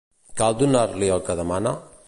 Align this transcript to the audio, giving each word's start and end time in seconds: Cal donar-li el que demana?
Cal 0.39 0.57
donar-li 0.61 1.11
el 1.17 1.23
que 1.29 1.39
demana? 1.43 1.79